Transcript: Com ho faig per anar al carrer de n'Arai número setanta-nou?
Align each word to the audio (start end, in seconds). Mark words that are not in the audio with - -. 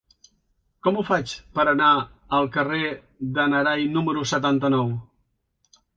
Com 0.85 0.95
ho 0.95 1.03
faig 1.09 1.33
per 1.57 1.65
anar 1.73 1.91
al 2.37 2.49
carrer 2.57 2.89
de 3.37 3.45
n'Arai 3.53 3.87
número 3.99 4.25
setanta-nou? 4.35 4.91